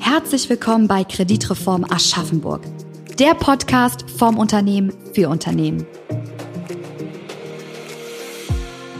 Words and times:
Herzlich 0.00 0.48
willkommen 0.48 0.88
bei 0.88 1.04
Kreditreform 1.04 1.84
Aschaffenburg, 1.84 2.62
der 3.18 3.34
Podcast 3.34 4.08
vom 4.08 4.38
Unternehmen 4.38 4.92
für 5.14 5.28
Unternehmen. 5.28 5.86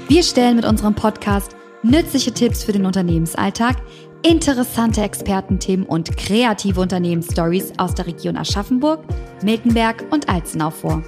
Wir 0.09 0.23
stellen 0.23 0.57
mit 0.57 0.67
unserem 0.67 0.95
Podcast 0.95 1.57
nützliche 1.83 2.33
Tipps 2.33 2.65
für 2.65 2.73
den 2.73 2.85
Unternehmensalltag, 2.85 3.77
interessante 4.23 5.03
Expertenthemen 5.03 5.85
und 5.85 6.17
kreative 6.17 6.81
Unternehmensstories 6.81 7.73
aus 7.77 7.95
der 7.95 8.07
Region 8.07 8.37
Aschaffenburg, 8.37 9.05
Miltenberg 9.43 10.05
und 10.11 10.29
Alzenau 10.29 10.71
vor. 10.71 11.03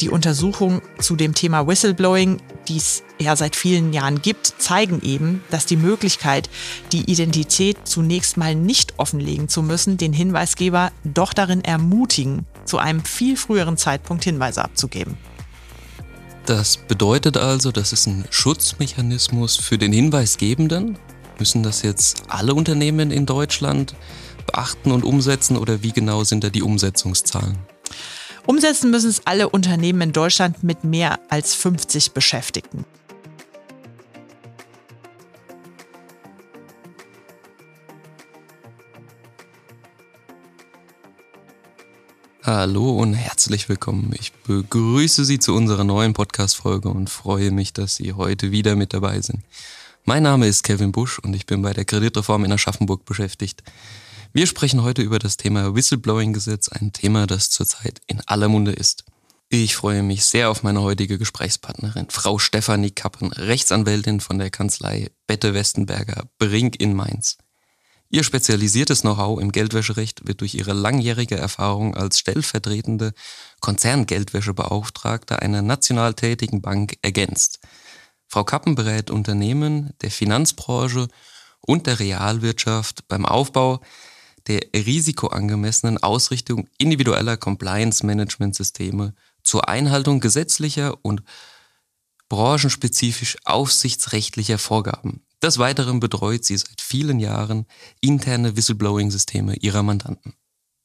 Die 0.00 0.08
Untersuchungen 0.08 0.82
zu 0.98 1.14
dem 1.14 1.34
Thema 1.34 1.66
Whistleblowing, 1.66 2.38
die 2.66 2.76
es 2.76 3.04
ja 3.20 3.36
seit 3.36 3.54
vielen 3.54 3.92
Jahren 3.92 4.20
gibt, 4.20 4.46
zeigen 4.58 5.00
eben, 5.02 5.44
dass 5.50 5.66
die 5.66 5.76
Möglichkeit, 5.76 6.50
die 6.90 7.10
Identität 7.10 7.78
zunächst 7.84 8.36
mal 8.36 8.54
nicht 8.54 8.94
offenlegen 8.96 9.48
zu 9.48 9.62
müssen, 9.62 9.98
den 9.98 10.12
Hinweisgeber 10.12 10.90
doch 11.04 11.32
darin 11.32 11.62
ermutigen, 11.62 12.46
zu 12.64 12.78
einem 12.78 13.04
viel 13.04 13.36
früheren 13.36 13.76
Zeitpunkt 13.76 14.24
Hinweise 14.24 14.64
abzugeben. 14.64 15.16
Das 16.46 16.76
bedeutet 16.76 17.36
also, 17.36 17.70
das 17.70 17.92
ist 17.92 18.06
ein 18.06 18.24
Schutzmechanismus 18.30 19.56
für 19.56 19.78
den 19.78 19.92
Hinweisgebenden. 19.92 20.98
Müssen 21.38 21.62
das 21.62 21.82
jetzt 21.82 22.22
alle 22.28 22.54
Unternehmen 22.54 23.10
in 23.10 23.26
Deutschland 23.26 23.94
beachten 24.46 24.92
und 24.92 25.04
umsetzen 25.04 25.56
oder 25.56 25.82
wie 25.82 25.92
genau 25.92 26.24
sind 26.24 26.44
da 26.44 26.50
die 26.50 26.62
Umsetzungszahlen? 26.62 27.58
Umsetzen 28.46 28.90
müssen 28.90 29.10
es 29.10 29.26
alle 29.26 29.48
Unternehmen 29.48 30.00
in 30.00 30.12
Deutschland 30.12 30.62
mit 30.62 30.84
mehr 30.84 31.20
als 31.30 31.54
50 31.54 32.12
Beschäftigten. 32.12 32.84
Hallo 42.44 42.90
und 42.98 43.14
herzlich 43.14 43.68
willkommen. 43.68 44.12
Ich 44.18 44.32
begrüße 44.32 45.24
Sie 45.24 45.38
zu 45.38 45.54
unserer 45.54 45.84
neuen 45.84 46.12
Podcast-Folge 46.12 46.88
und 46.88 47.08
freue 47.08 47.52
mich, 47.52 47.72
dass 47.72 47.94
Sie 47.94 48.14
heute 48.14 48.50
wieder 48.50 48.74
mit 48.74 48.92
dabei 48.92 49.20
sind. 49.20 49.44
Mein 50.04 50.24
Name 50.24 50.48
ist 50.48 50.64
Kevin 50.64 50.90
Busch 50.90 51.20
und 51.20 51.32
ich 51.32 51.46
bin 51.46 51.62
bei 51.62 51.72
der 51.72 51.84
Kreditreform 51.84 52.44
in 52.44 52.50
Aschaffenburg 52.50 53.04
beschäftigt. 53.04 53.62
Wir 54.32 54.48
sprechen 54.48 54.82
heute 54.82 55.00
über 55.00 55.20
das 55.20 55.36
Thema 55.36 55.76
Whistleblowing-Gesetz, 55.76 56.70
ein 56.70 56.92
Thema, 56.92 57.28
das 57.28 57.50
zurzeit 57.50 58.00
in 58.08 58.20
aller 58.26 58.48
Munde 58.48 58.72
ist. 58.72 59.04
Ich 59.48 59.76
freue 59.76 60.02
mich 60.02 60.24
sehr 60.24 60.50
auf 60.50 60.64
meine 60.64 60.82
heutige 60.82 61.18
Gesprächspartnerin, 61.18 62.08
Frau 62.10 62.40
Stefanie 62.40 62.90
Kappen, 62.90 63.32
Rechtsanwältin 63.32 64.18
von 64.18 64.40
der 64.40 64.50
Kanzlei 64.50 65.12
Bette 65.28 65.54
Westenberger, 65.54 66.24
Brink 66.36 66.80
in 66.80 66.94
Mainz. 66.94 67.38
Ihr 68.10 68.24
spezialisiertes 68.24 69.02
Know-how 69.02 69.40
im 69.40 69.52
Geldwäscherecht 69.52 70.26
wird 70.26 70.40
durch 70.40 70.54
ihre 70.54 70.72
langjährige 70.72 71.36
Erfahrung 71.36 71.94
als 71.94 72.18
stellvertretende 72.18 73.12
Konzerngeldwäschebeauftragte 73.60 75.40
einer 75.40 75.62
national 75.62 76.14
tätigen 76.14 76.60
Bank 76.60 76.96
ergänzt. 77.02 77.60
Frau 78.32 78.44
Kappen 78.44 78.76
berät 78.76 79.10
Unternehmen 79.10 79.92
der 80.00 80.10
Finanzbranche 80.10 81.08
und 81.60 81.86
der 81.86 82.00
Realwirtschaft 82.00 83.06
beim 83.06 83.26
Aufbau 83.26 83.82
der 84.46 84.62
risikoangemessenen 84.74 86.02
Ausrichtung 86.02 86.66
individueller 86.78 87.36
Compliance-Management-Systeme 87.36 89.12
zur 89.42 89.68
Einhaltung 89.68 90.20
gesetzlicher 90.20 90.96
und 91.02 91.22
branchenspezifisch 92.30 93.36
aufsichtsrechtlicher 93.44 94.56
Vorgaben. 94.56 95.26
Des 95.42 95.58
Weiteren 95.58 96.00
betreut 96.00 96.46
sie 96.46 96.56
seit 96.56 96.80
vielen 96.80 97.20
Jahren 97.20 97.66
interne 98.00 98.56
Whistleblowing-Systeme 98.56 99.56
ihrer 99.56 99.82
Mandanten. 99.82 100.32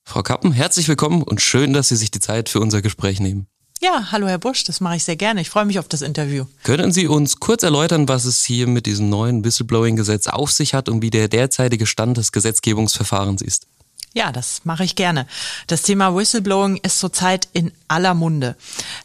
Frau 0.04 0.22
Kappen, 0.22 0.52
herzlich 0.52 0.90
willkommen 0.90 1.24
und 1.24 1.42
schön, 1.42 1.72
dass 1.72 1.88
Sie 1.88 1.96
sich 1.96 2.12
die 2.12 2.20
Zeit 2.20 2.50
für 2.50 2.60
unser 2.60 2.82
Gespräch 2.82 3.22
nehmen. 3.22 3.48
Ja, 3.80 4.12
hallo 4.12 4.28
Herr 4.28 4.40
Busch, 4.40 4.64
das 4.64 4.82
mache 4.82 4.96
ich 4.96 5.04
sehr 5.04 5.16
gerne. 5.16 5.42
Ich 5.42 5.50
freue 5.52 5.66
mich 5.66 5.78
auf 5.78 5.88
das 5.88 6.02
Interview. 6.02 6.46
Können 6.64 6.92
Sie 6.92 7.08
uns 7.08 7.40
kurz 7.40 7.62
erläutern, 7.62 8.08
was 8.08 8.26
es 8.26 8.44
hier 8.44 8.66
mit 8.66 8.88
diesem 8.88 9.10
neuen 9.10 9.44
Whistleblowing-Gesetz 9.46 10.28
auf 10.28 10.52
sich 10.52 10.74
hat 10.74 10.90
und 10.90 11.04
wie 11.04 11.12
der 11.12 11.28
derzeitige 11.28 11.86
Stand 11.86 12.18
des 12.18 12.32
Gesetzgebungsverfahrens 12.32 13.42
ist? 13.44 13.68
Ja, 14.14 14.32
das 14.32 14.62
mache 14.64 14.84
ich 14.84 14.96
gerne. 14.96 15.28
Das 15.68 15.84
Thema 15.84 16.16
Whistleblowing 16.16 16.78
ist 16.78 16.98
zurzeit 16.98 17.48
in 17.54 17.72
aller 17.88 18.16
Munde. 18.16 18.56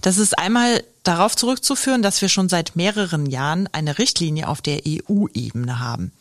Das 0.00 0.16
ist 0.16 0.38
einmal 0.38 0.82
darauf 1.02 1.36
zurückzuführen, 1.36 2.00
dass 2.00 2.22
wir 2.22 2.30
schon 2.30 2.48
seit 2.48 2.76
mehreren 2.76 3.26
Jahren 3.26 3.68
eine 3.72 3.98
Richtlinie 3.98 4.48
auf 4.48 4.62
der 4.62 4.80
EU-Ebene 4.86 5.80
haben. 5.80 6.12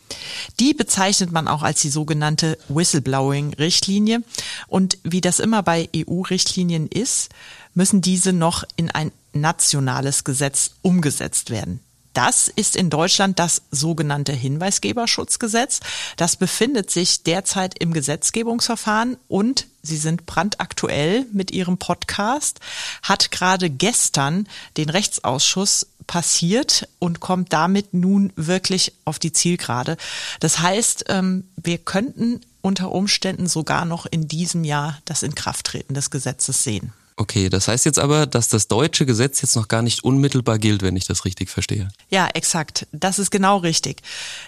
Die 0.60 0.74
bezeichnet 0.74 1.32
man 1.32 1.48
auch 1.48 1.62
als 1.62 1.80
die 1.80 1.88
sogenannte 1.88 2.58
Whistleblowing-Richtlinie. 2.68 4.22
Und 4.66 4.98
wie 5.04 5.20
das 5.20 5.38
immer 5.38 5.62
bei 5.62 5.88
EU-Richtlinien 5.96 6.88
ist, 6.88 7.30
müssen 7.74 8.00
diese 8.00 8.32
noch 8.32 8.64
in 8.76 8.90
ein 8.90 9.12
nationales 9.32 10.24
Gesetz 10.24 10.72
umgesetzt 10.82 11.50
werden. 11.50 11.80
Das 12.12 12.48
ist 12.48 12.76
in 12.76 12.90
Deutschland 12.90 13.38
das 13.38 13.62
sogenannte 13.70 14.32
Hinweisgeberschutzgesetz. 14.32 15.80
Das 16.16 16.36
befindet 16.36 16.90
sich 16.90 17.22
derzeit 17.22 17.78
im 17.78 17.92
Gesetzgebungsverfahren 17.92 19.16
und 19.28 19.66
Sie 19.84 19.96
sind 19.96 20.26
brandaktuell 20.26 21.26
mit 21.32 21.50
Ihrem 21.50 21.76
Podcast, 21.76 22.60
hat 23.02 23.32
gerade 23.32 23.68
gestern 23.68 24.46
den 24.76 24.90
Rechtsausschuss 24.90 25.88
passiert 26.06 26.86
und 27.00 27.18
kommt 27.18 27.52
damit 27.52 27.92
nun 27.92 28.32
wirklich 28.36 28.92
auf 29.04 29.18
die 29.18 29.32
Zielgerade. 29.32 29.96
Das 30.38 30.60
heißt, 30.60 31.06
ähm, 31.08 31.48
wir 31.56 31.78
könnten 31.78 32.42
unter 32.60 32.92
Umständen 32.92 33.48
sogar 33.48 33.84
noch 33.84 34.06
in 34.06 34.28
diesem 34.28 34.62
Jahr 34.62 35.00
das 35.04 35.24
Inkrafttreten 35.24 35.94
des 35.94 36.10
Gesetzes 36.10 36.62
sehen. 36.62 36.92
Okay, 37.16 37.48
das 37.48 37.68
heißt 37.68 37.84
jetzt 37.84 37.98
aber, 37.98 38.26
dass 38.26 38.48
das 38.48 38.68
deutsche 38.68 39.06
Gesetz 39.06 39.42
jetzt 39.42 39.56
noch 39.56 39.68
gar 39.68 39.82
nicht 39.82 40.02
unmittelbar 40.02 40.58
gilt, 40.58 40.82
wenn 40.82 40.96
ich 40.96 41.06
das 41.06 41.24
richtig 41.24 41.50
verstehe. 41.50 41.88
Ja, 42.10 42.28
exakt. 42.32 42.86
Das 42.92 43.18
ist 43.18 43.30
genau 43.30 43.58
richtig. 43.58 44.02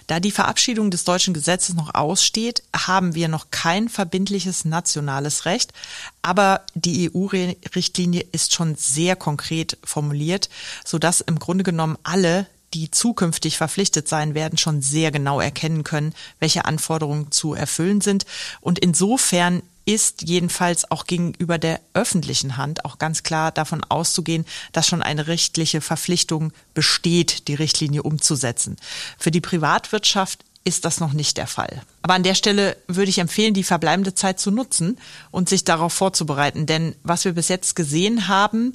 Da 0.07 0.19
die 0.19 0.31
Verabschiedung 0.31 0.89
des 0.89 1.03
deutschen 1.03 1.33
Gesetzes 1.33 1.75
noch 1.75 1.93
aussteht, 1.93 2.63
haben 2.75 3.13
wir 3.13 3.27
noch 3.27 3.51
kein 3.51 3.87
verbindliches 3.87 4.65
nationales 4.65 5.45
Recht. 5.45 5.73
Aber 6.21 6.61
die 6.73 7.11
EU-Richtlinie 7.13 8.25
ist 8.31 8.53
schon 8.53 8.75
sehr 8.75 9.15
konkret 9.15 9.77
formuliert, 9.83 10.49
sodass 10.83 11.21
im 11.21 11.39
Grunde 11.39 11.63
genommen 11.63 11.97
alle 12.03 12.47
die 12.73 12.91
zukünftig 12.91 13.57
verpflichtet 13.57 14.09
sein 14.09 14.33
werden, 14.33 14.57
schon 14.57 14.81
sehr 14.81 15.09
genau 15.11 15.39
erkennen 15.39 15.83
können, 15.83 16.13
welche 16.39 16.65
Anforderungen 16.65 17.31
zu 17.31 17.53
erfüllen 17.53 18.01
sind. 18.01 18.25
Und 18.59 18.79
insofern 18.79 19.63
ist 19.85 20.23
jedenfalls 20.27 20.89
auch 20.89 21.05
gegenüber 21.05 21.57
der 21.57 21.79
öffentlichen 21.93 22.57
Hand 22.57 22.85
auch 22.85 22.97
ganz 22.97 23.23
klar 23.23 23.51
davon 23.51 23.83
auszugehen, 23.83 24.45
dass 24.71 24.87
schon 24.87 25.01
eine 25.01 25.27
rechtliche 25.27 25.79
Verpflichtung 25.81 26.51
besteht, 26.73 27.47
die 27.47 27.53
Richtlinie 27.53 28.03
umzusetzen. 28.03 28.77
Für 29.17 29.31
die 29.31 29.41
Privatwirtschaft 29.41 30.43
ist 30.63 30.83
das 30.83 30.99
noch 30.99 31.13
nicht 31.13 31.37
der 31.37 31.45
Fall. 31.45 31.83
Aber 32.01 32.15
an 32.15 32.23
der 32.23 32.33
Stelle 32.33 32.75
würde 32.87 33.09
ich 33.09 33.19
empfehlen, 33.19 33.53
die 33.53 33.63
verbleibende 33.63 34.15
Zeit 34.15 34.39
zu 34.39 34.49
nutzen 34.49 34.97
und 35.29 35.47
sich 35.47 35.63
darauf 35.63 35.93
vorzubereiten. 35.93 36.65
Denn 36.65 36.95
was 37.03 37.23
wir 37.23 37.33
bis 37.33 37.49
jetzt 37.49 37.75
gesehen 37.75 38.27
haben, 38.27 38.73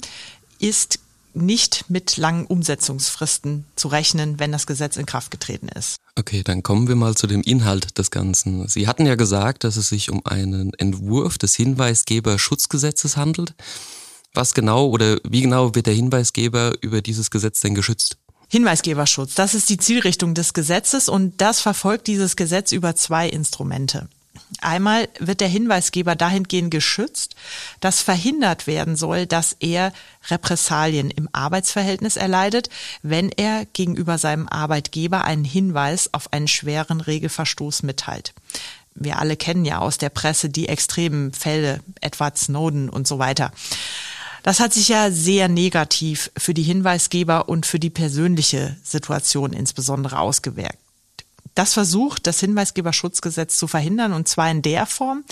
ist 0.57 0.99
nicht 1.33 1.89
mit 1.89 2.17
langen 2.17 2.45
Umsetzungsfristen 2.45 3.65
zu 3.75 3.87
rechnen, 3.87 4.39
wenn 4.39 4.51
das 4.51 4.67
Gesetz 4.67 4.97
in 4.97 5.05
Kraft 5.05 5.31
getreten 5.31 5.69
ist. 5.69 5.97
Okay, 6.17 6.43
dann 6.43 6.63
kommen 6.63 6.87
wir 6.87 6.95
mal 6.95 7.15
zu 7.15 7.27
dem 7.27 7.41
Inhalt 7.41 7.97
des 7.97 8.11
Ganzen. 8.11 8.67
Sie 8.67 8.87
hatten 8.87 9.05
ja 9.05 9.15
gesagt, 9.15 9.63
dass 9.63 9.77
es 9.77 9.89
sich 9.89 10.11
um 10.11 10.25
einen 10.25 10.73
Entwurf 10.73 11.37
des 11.37 11.55
Hinweisgeberschutzgesetzes 11.55 13.17
handelt. 13.17 13.53
Was 14.33 14.53
genau 14.53 14.87
oder 14.87 15.17
wie 15.23 15.41
genau 15.41 15.75
wird 15.75 15.87
der 15.87 15.93
Hinweisgeber 15.93 16.73
über 16.81 17.01
dieses 17.01 17.31
Gesetz 17.31 17.59
denn 17.61 17.75
geschützt? 17.75 18.17
Hinweisgeberschutz, 18.49 19.35
das 19.35 19.53
ist 19.53 19.69
die 19.69 19.77
Zielrichtung 19.77 20.33
des 20.33 20.53
Gesetzes 20.53 21.07
und 21.07 21.39
das 21.39 21.61
verfolgt 21.61 22.07
dieses 22.07 22.35
Gesetz 22.35 22.73
über 22.73 22.95
zwei 22.95 23.29
Instrumente. 23.29 24.09
Einmal 24.59 25.07
wird 25.19 25.39
der 25.39 25.47
Hinweisgeber 25.47 26.15
dahingehend 26.15 26.71
geschützt, 26.71 27.35
dass 27.79 28.01
verhindert 28.01 28.67
werden 28.67 28.97
soll, 28.97 29.25
dass 29.25 29.55
er 29.59 29.93
Repressalien 30.29 31.09
im 31.09 31.29
Arbeitsverhältnis 31.31 32.17
erleidet, 32.17 32.69
wenn 33.01 33.29
er 33.29 33.65
gegenüber 33.73 34.17
seinem 34.17 34.47
Arbeitgeber 34.49 35.23
einen 35.23 35.45
Hinweis 35.45 36.13
auf 36.13 36.33
einen 36.33 36.49
schweren 36.49 36.99
Regelverstoß 36.99 37.83
mitteilt. 37.83 38.33
Wir 38.93 39.19
alle 39.19 39.37
kennen 39.37 39.63
ja 39.63 39.79
aus 39.79 39.97
der 39.97 40.09
Presse 40.09 40.49
die 40.49 40.67
extremen 40.67 41.31
Fälle, 41.31 41.79
etwa 42.01 42.35
Snowden 42.35 42.89
und 42.89 43.07
so 43.07 43.19
weiter. 43.19 43.51
Das 44.43 44.59
hat 44.59 44.73
sich 44.73 44.89
ja 44.89 45.11
sehr 45.11 45.47
negativ 45.47 46.31
für 46.35 46.53
die 46.53 46.63
Hinweisgeber 46.63 47.47
und 47.47 47.65
für 47.65 47.79
die 47.79 47.89
persönliche 47.89 48.75
Situation 48.83 49.53
insbesondere 49.53 50.19
ausgewirkt. 50.19 50.77
Das 51.55 51.73
versucht 51.73 52.27
das 52.27 52.39
Hinweisgeberschutzgesetz 52.39 53.57
zu 53.57 53.67
verhindern 53.67 54.13
und 54.13 54.27
zwar 54.27 54.49
in 54.49 54.61
der 54.61 54.85
Form, 54.85 55.23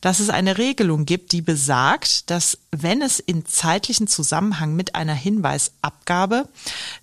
dass 0.00 0.20
es 0.20 0.28
eine 0.28 0.58
Regelung 0.58 1.06
gibt, 1.06 1.32
die 1.32 1.42
besagt, 1.42 2.30
dass 2.30 2.58
wenn 2.70 3.00
es 3.00 3.20
in 3.20 3.46
zeitlichen 3.46 4.06
Zusammenhang 4.06 4.74
mit 4.76 4.94
einer 4.94 5.14
Hinweisabgabe 5.14 6.48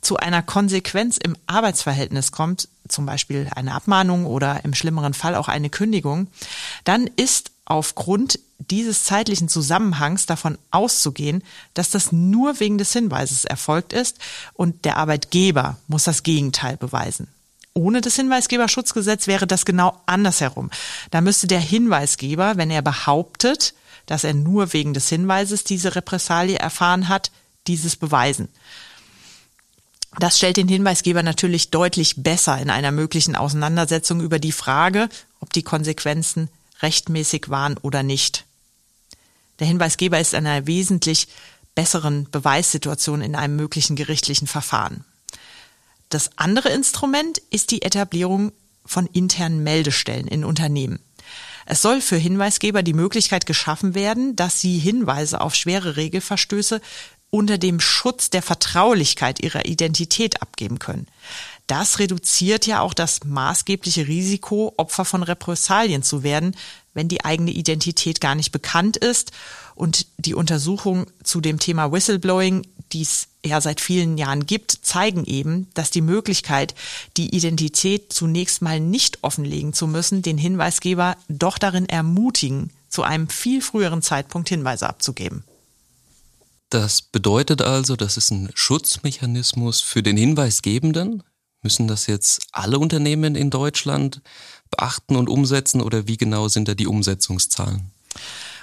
zu 0.01 0.17
einer 0.17 0.43
Konsequenz 0.43 1.17
im 1.17 1.35
Arbeitsverhältnis 1.47 2.31
kommt, 2.31 2.67
zum 2.87 3.05
Beispiel 3.05 3.49
eine 3.55 3.73
Abmahnung 3.73 4.25
oder 4.25 4.63
im 4.63 4.73
schlimmeren 4.73 5.13
Fall 5.13 5.35
auch 5.35 5.47
eine 5.47 5.69
Kündigung, 5.69 6.27
dann 6.83 7.07
ist 7.15 7.51
aufgrund 7.65 8.39
dieses 8.59 9.03
zeitlichen 9.03 9.47
Zusammenhangs 9.47 10.25
davon 10.25 10.57
auszugehen, 10.71 11.43
dass 11.73 11.91
das 11.91 12.11
nur 12.11 12.59
wegen 12.59 12.77
des 12.77 12.93
Hinweises 12.93 13.45
erfolgt 13.45 13.93
ist 13.93 14.17
und 14.53 14.85
der 14.85 14.97
Arbeitgeber 14.97 15.77
muss 15.87 16.03
das 16.03 16.23
Gegenteil 16.23 16.77
beweisen. 16.77 17.27
Ohne 17.79 18.01
das 18.01 18.17
Hinweisgeberschutzgesetz 18.17 19.27
wäre 19.27 19.47
das 19.47 19.63
genau 19.63 20.01
andersherum. 20.05 20.69
Da 21.11 21.21
müsste 21.21 21.47
der 21.47 21.61
Hinweisgeber, 21.61 22.57
wenn 22.57 22.69
er 22.71 22.81
behauptet, 22.81 23.73
dass 24.05 24.25
er 24.25 24.33
nur 24.33 24.73
wegen 24.73 24.93
des 24.93 25.07
Hinweises 25.07 25.63
diese 25.63 25.95
Repressalie 25.95 26.57
erfahren 26.57 27.07
hat, 27.07 27.31
dieses 27.67 27.95
beweisen. 27.95 28.49
Das 30.19 30.35
stellt 30.37 30.57
den 30.57 30.67
Hinweisgeber 30.67 31.23
natürlich 31.23 31.71
deutlich 31.71 32.21
besser 32.21 32.59
in 32.59 32.69
einer 32.69 32.91
möglichen 32.91 33.37
Auseinandersetzung 33.37 34.19
über 34.19 34.39
die 34.39 34.51
Frage, 34.51 35.07
ob 35.39 35.53
die 35.53 35.63
Konsequenzen 35.63 36.49
rechtmäßig 36.81 37.49
waren 37.49 37.77
oder 37.77 38.03
nicht. 38.03 38.43
Der 39.59 39.67
Hinweisgeber 39.67 40.19
ist 40.19 40.33
in 40.33 40.45
einer 40.45 40.67
wesentlich 40.67 41.29
besseren 41.75 42.29
Beweissituation 42.29 43.21
in 43.21 43.35
einem 43.37 43.55
möglichen 43.55 43.95
gerichtlichen 43.95 44.47
Verfahren. 44.47 45.05
Das 46.09 46.31
andere 46.37 46.69
Instrument 46.69 47.39
ist 47.49 47.71
die 47.71 47.83
Etablierung 47.83 48.51
von 48.85 49.05
internen 49.07 49.63
Meldestellen 49.63 50.27
in 50.27 50.43
Unternehmen. 50.43 50.99
Es 51.67 51.83
soll 51.83 52.01
für 52.01 52.17
Hinweisgeber 52.17 52.81
die 52.81 52.93
Möglichkeit 52.93 53.45
geschaffen 53.45 53.93
werden, 53.93 54.35
dass 54.35 54.59
sie 54.59 54.79
Hinweise 54.79 55.39
auf 55.39 55.53
schwere 55.53 55.97
Regelverstöße 55.97 56.81
unter 57.29 57.59
dem 57.59 57.79
Schutz 57.79 58.31
der 58.31 58.41
Vertraulichkeit 58.41 59.39
ihrer 59.39 59.65
Identität 59.65 60.41
abgeben 60.41 60.79
können. 60.79 61.05
Das 61.67 61.99
reduziert 61.99 62.65
ja 62.65 62.81
auch 62.81 62.95
das 62.95 63.23
maßgebliche 63.23 64.07
Risiko, 64.07 64.73
Opfer 64.77 65.05
von 65.05 65.21
Repressalien 65.21 66.01
zu 66.01 66.23
werden, 66.23 66.55
wenn 66.95 67.07
die 67.07 67.23
eigene 67.23 67.51
Identität 67.51 68.19
gar 68.19 68.33
nicht 68.33 68.51
bekannt 68.51 68.97
ist. 68.97 69.31
Und 69.75 70.07
die 70.17 70.33
Untersuchung 70.33 71.05
zu 71.23 71.39
dem 71.39 71.59
Thema 71.59 71.91
Whistleblowing, 71.91 72.65
die 72.91 73.03
es 73.03 73.27
ja 73.45 73.61
seit 73.61 73.79
vielen 73.79 74.17
Jahren 74.17 74.45
gibt, 74.45 74.71
zeigen 74.71 75.25
eben, 75.25 75.67
dass 75.73 75.91
die 75.91 76.01
Möglichkeit, 76.01 76.75
die 77.17 77.35
Identität 77.35 78.11
zunächst 78.11 78.61
mal 78.61 78.79
nicht 78.79 79.23
offenlegen 79.23 79.73
zu 79.73 79.87
müssen, 79.87 80.21
den 80.21 80.37
Hinweisgeber 80.37 81.15
doch 81.29 81.57
darin 81.57 81.87
ermutigen, 81.87 82.71
zu 82.89 83.03
einem 83.03 83.29
viel 83.29 83.61
früheren 83.61 84.01
Zeitpunkt 84.01 84.49
Hinweise 84.49 84.89
abzugeben. 84.89 85.43
Das 86.69 87.01
bedeutet 87.01 87.61
also, 87.61 87.95
das 87.95 88.17
ist 88.17 88.31
ein 88.31 88.51
Schutzmechanismus 88.53 89.81
für 89.81 90.03
den 90.03 90.17
Hinweisgebenden. 90.17 91.23
Müssen 91.61 91.87
das 91.87 92.07
jetzt 92.07 92.41
alle 92.51 92.79
Unternehmen 92.79 93.35
in 93.35 93.49
Deutschland 93.49 94.21
beachten 94.69 95.15
und 95.15 95.29
umsetzen 95.29 95.81
oder 95.81 96.07
wie 96.07 96.17
genau 96.17 96.47
sind 96.47 96.67
da 96.67 96.75
die 96.75 96.87
Umsetzungszahlen? 96.87 97.91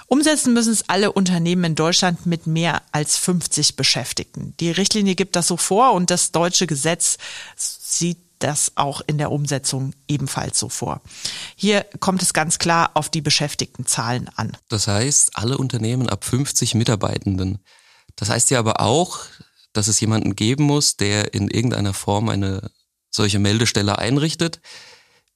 Umsetzen 0.07 0.53
müssen 0.53 0.71
es 0.71 0.87
alle 0.87 1.11
Unternehmen 1.11 1.65
in 1.65 1.75
Deutschland 1.75 2.25
mit 2.25 2.47
mehr 2.47 2.81
als 2.93 3.17
50 3.17 3.75
Beschäftigten. 3.75 4.53
Die 4.59 4.71
Richtlinie 4.71 5.15
gibt 5.15 5.35
das 5.35 5.47
so 5.47 5.57
vor 5.57 5.91
und 5.93 6.09
das 6.09 6.31
deutsche 6.31 6.65
Gesetz 6.65 7.17
sieht 7.57 8.19
das 8.39 8.71
auch 8.75 9.01
in 9.05 9.17
der 9.17 9.31
Umsetzung 9.31 9.93
ebenfalls 10.07 10.59
so 10.59 10.69
vor. 10.69 11.01
Hier 11.55 11.85
kommt 11.99 12.21
es 12.21 12.33
ganz 12.33 12.57
klar 12.57 12.91
auf 12.93 13.09
die 13.09 13.21
Beschäftigtenzahlen 13.21 14.29
an. 14.35 14.55
Das 14.69 14.87
heißt, 14.87 15.31
alle 15.33 15.57
Unternehmen 15.57 16.07
ab 16.07 16.23
50 16.23 16.75
Mitarbeitenden. 16.75 17.59
Das 18.15 18.29
heißt 18.29 18.49
ja 18.51 18.59
aber 18.59 18.79
auch, 18.79 19.19
dass 19.73 19.87
es 19.87 19.99
jemanden 19.99 20.35
geben 20.35 20.63
muss, 20.63 20.97
der 20.97 21.33
in 21.33 21.49
irgendeiner 21.49 21.93
Form 21.93 22.29
eine 22.29 22.71
solche 23.09 23.39
Meldestelle 23.39 23.97
einrichtet, 23.97 24.61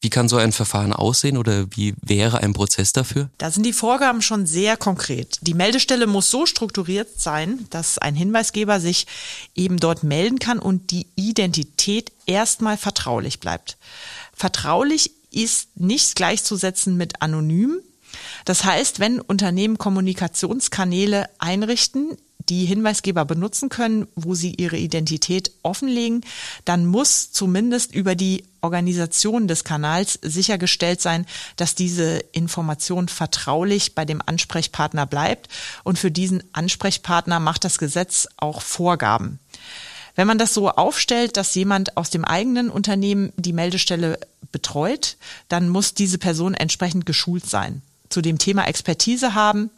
wie 0.01 0.09
kann 0.09 0.27
so 0.27 0.37
ein 0.37 0.51
Verfahren 0.51 0.93
aussehen 0.93 1.37
oder 1.37 1.67
wie 1.75 1.93
wäre 2.01 2.39
ein 2.39 2.53
Prozess 2.53 2.91
dafür? 2.91 3.29
Da 3.37 3.51
sind 3.51 3.65
die 3.65 3.73
Vorgaben 3.73 4.23
schon 4.23 4.47
sehr 4.47 4.75
konkret. 4.75 5.37
Die 5.41 5.53
Meldestelle 5.53 6.07
muss 6.07 6.31
so 6.31 6.47
strukturiert 6.47 7.21
sein, 7.21 7.67
dass 7.69 7.99
ein 7.99 8.15
Hinweisgeber 8.15 8.79
sich 8.79 9.05
eben 9.55 9.77
dort 9.77 10.03
melden 10.03 10.39
kann 10.39 10.57
und 10.57 10.89
die 10.89 11.05
Identität 11.15 12.11
erstmal 12.25 12.77
vertraulich 12.77 13.39
bleibt. 13.39 13.77
Vertraulich 14.33 15.11
ist 15.29 15.69
nicht 15.79 16.15
gleichzusetzen 16.15 16.97
mit 16.97 17.21
anonym. 17.21 17.79
Das 18.43 18.63
heißt, 18.65 18.99
wenn 18.99 19.21
Unternehmen 19.21 19.77
Kommunikationskanäle 19.77 21.29
einrichten, 21.37 22.17
die 22.49 22.65
Hinweisgeber 22.65 23.25
benutzen 23.25 23.69
können, 23.69 24.07
wo 24.15 24.35
sie 24.35 24.53
ihre 24.53 24.77
Identität 24.77 25.51
offenlegen, 25.63 26.21
dann 26.65 26.85
muss 26.85 27.31
zumindest 27.31 27.93
über 27.93 28.15
die 28.15 28.43
Organisation 28.61 29.47
des 29.47 29.63
Kanals 29.63 30.19
sichergestellt 30.21 31.01
sein, 31.01 31.25
dass 31.55 31.75
diese 31.75 32.19
Information 32.31 33.07
vertraulich 33.07 33.95
bei 33.95 34.05
dem 34.05 34.21
Ansprechpartner 34.25 35.05
bleibt. 35.05 35.49
Und 35.83 35.99
für 35.99 36.11
diesen 36.11 36.43
Ansprechpartner 36.53 37.39
macht 37.39 37.63
das 37.63 37.77
Gesetz 37.77 38.27
auch 38.37 38.61
Vorgaben. 38.61 39.39
Wenn 40.15 40.27
man 40.27 40.37
das 40.37 40.53
so 40.53 40.69
aufstellt, 40.69 41.37
dass 41.37 41.55
jemand 41.55 41.97
aus 41.97 42.09
dem 42.09 42.25
eigenen 42.25 42.69
Unternehmen 42.69 43.31
die 43.37 43.53
Meldestelle 43.53 44.19
betreut, 44.51 45.17
dann 45.47 45.69
muss 45.69 45.93
diese 45.93 46.17
Person 46.17 46.53
entsprechend 46.53 47.05
geschult 47.05 47.45
sein, 47.49 47.81
zu 48.09 48.21
dem 48.21 48.37
Thema 48.37 48.67
Expertise 48.67 49.33
haben, 49.33 49.69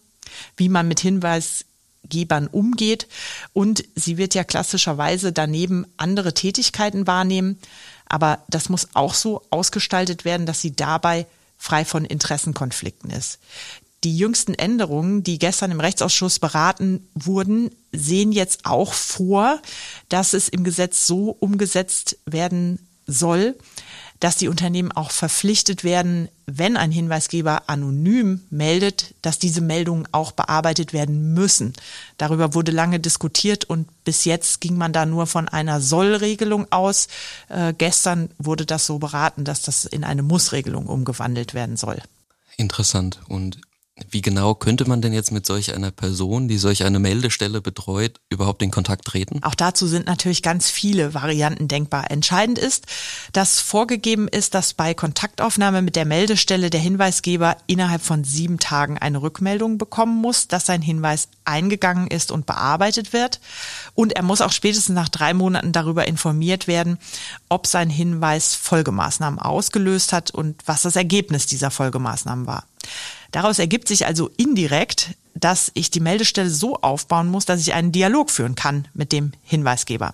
wie 0.58 0.70
man 0.70 0.88
mit 0.88 1.00
Hinweis 1.00 1.66
Gebern 2.08 2.48
umgeht. 2.48 3.08
Und 3.54 3.84
sie 3.96 4.18
wird 4.18 4.36
ja 4.36 4.44
klassischerweise 4.44 5.32
daneben 5.32 5.86
andere 5.98 6.34
Tätigkeiten 6.34 7.08
wahrnehmen. 7.08 7.60
Aber 8.08 8.44
das 8.50 8.70
muss 8.70 8.90
auch 8.94 9.14
so 9.14 9.42
ausgestaltet 9.50 10.26
werden, 10.26 10.46
dass 10.46 10.62
sie 10.62 10.76
dabei 10.76 11.26
frei 11.58 11.86
von 11.86 12.06
Interessenkonflikten 12.06 13.10
ist. 13.10 13.40
Die 14.04 14.18
jüngsten 14.18 14.54
Änderungen, 14.54 15.24
die 15.24 15.40
gestern 15.40 15.72
im 15.72 15.80
Rechtsausschuss 15.80 16.40
beraten 16.40 17.08
wurden, 17.14 17.72
sehen 17.94 18.34
jetzt 18.34 18.66
auch 18.66 18.94
vor, 18.94 19.62
dass 20.10 20.34
es 20.34 20.50
im 20.50 20.66
Gesetz 20.66 21.08
so 21.08 21.30
umgesetzt 21.40 22.18
werden 22.26 22.86
soll, 23.08 23.56
dass 24.24 24.38
die 24.38 24.48
Unternehmen 24.48 24.94
auch 24.94 25.12
verpflichtet 25.12 25.84
werden, 25.84 26.30
wenn 26.46 26.78
ein 26.78 26.92
Hinweisgeber 26.92 27.64
anonym 27.68 28.40
meldet, 28.50 29.16
dass 29.22 29.38
diese 29.38 29.60
Meldungen 29.60 30.08
auch 30.14 30.32
bearbeitet 30.32 30.94
werden 30.94 31.34
müssen. 31.34 31.74
Darüber 32.18 32.54
wurde 32.54 32.72
lange 32.72 33.02
diskutiert 33.02 33.66
und 33.66 33.86
bis 34.06 34.24
jetzt 34.24 34.62
ging 34.62 34.78
man 34.78 34.94
da 34.94 35.06
nur 35.06 35.28
von 35.28 35.50
einer 35.50 35.82
Sollregelung 35.82 36.72
aus. 36.72 37.10
Äh, 37.50 37.74
gestern 37.78 38.30
wurde 38.38 38.66
das 38.66 38.86
so 38.86 38.98
beraten, 38.98 39.44
dass 39.44 39.62
das 39.62 39.84
in 39.84 40.06
eine 40.06 40.24
Mussregelung 40.24 40.86
umgewandelt 40.88 41.54
werden 41.54 41.76
soll. 41.76 42.02
Interessant. 42.56 43.20
Und 43.28 43.60
wie 44.10 44.22
genau 44.22 44.56
könnte 44.56 44.88
man 44.88 45.02
denn 45.02 45.14
jetzt 45.14 45.32
mit 45.32 45.46
solch 45.46 45.74
einer 45.76 45.92
Person, 45.92 46.48
die 46.48 46.58
solch 46.58 46.84
eine 46.84 46.98
Meldestelle 46.98 47.62
betreut, 47.62 48.20
überhaupt 48.30 48.64
in 48.64 48.72
Kontakt 48.72 49.06
treten? 49.06 49.44
Auch 49.44 49.54
dazu 49.54 49.88
sind 49.88 50.08
natürlich 50.08 50.42
ganz 50.42 50.70
viele 50.72 51.14
Varianten 51.14 51.68
denkbar. 51.68 52.10
Entscheidend 52.10 52.58
ist, 52.58 52.88
dass 53.34 53.60
vorgegeben 53.60 54.28
ist, 54.28 54.56
dass 54.56 54.74
bei 54.74 54.96
Kontaktaufnahme 54.96 55.84
mit 55.84 55.96
der 55.96 56.06
Meldestelle 56.06 56.72
der 56.72 56.80
Hinweisgeber 56.80 57.56
innerhalb 57.68 58.02
von 58.02 58.24
sieben 58.24 58.58
Tagen 58.58 58.98
eine 58.98 59.22
Rückmeldung 59.22 59.78
bekommen 59.78 60.20
muss, 60.20 60.48
dass 60.48 60.66
sein 60.66 60.82
Hinweis 60.82 61.28
eingegangen 61.46 62.08
ist 62.08 62.32
und 62.32 62.48
bearbeitet 62.48 63.14
wird. 63.14 63.42
Und 63.94 64.14
er 64.14 64.24
muss 64.24 64.42
auch 64.42 64.52
spätestens 64.52 64.96
nach 64.96 65.10
drei 65.10 65.36
Monaten 65.36 65.72
darüber 65.72 66.08
informiert 66.08 66.68
werden, 66.68 66.98
ob 67.48 67.68
sein 67.68 67.92
Hinweis 67.92 68.56
Folgemaßnahmen 68.56 69.38
ausgelöst 69.38 70.14
hat 70.14 70.32
und 70.32 70.62
was 70.66 70.82
das 70.82 70.96
Ergebnis 70.96 71.46
dieser 71.46 71.70
Folgemaßnahmen 71.70 72.48
war. 72.48 72.66
Daraus 73.32 73.60
ergibt 73.60 73.88
sich 73.88 74.06
also 74.06 74.30
indirekt, 74.38 75.16
dass 75.34 75.72
ich 75.74 75.90
die 75.92 76.00
Meldestelle 76.00 76.50
so 76.50 76.78
aufbauen 76.78 77.28
muss, 77.28 77.46
dass 77.46 77.62
ich 77.62 77.74
einen 77.74 77.92
Dialog 77.92 78.30
führen 78.30 78.56
kann 78.56 78.88
mit 78.94 79.12
dem 79.12 79.32
Hinweisgeber. 79.44 80.14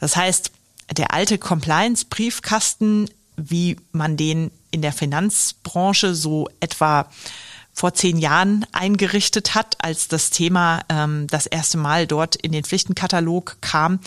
Das 0.00 0.16
heißt, 0.16 0.52
der 0.96 1.12
alte 1.12 1.38
Compliance-Briefkasten, 1.38 3.10
wie 3.36 3.76
man 3.92 4.16
den 4.16 4.50
in 4.70 4.82
der 4.82 4.92
Finanzbranche 4.92 6.14
so 6.14 6.48
etwa 6.60 7.10
vor 7.72 7.92
zehn 7.92 8.16
Jahren 8.16 8.64
eingerichtet 8.72 9.54
hat, 9.54 9.76
als 9.84 10.08
das 10.08 10.30
Thema 10.30 10.80
ähm, 10.88 11.26
das 11.26 11.46
erste 11.46 11.76
Mal 11.76 12.06
dort 12.06 12.34
in 12.36 12.52
den 12.52 12.64
Pflichtenkatalog 12.64 13.58
kam, 13.60 14.00